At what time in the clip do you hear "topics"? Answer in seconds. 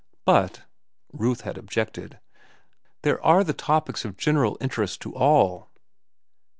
3.53-4.03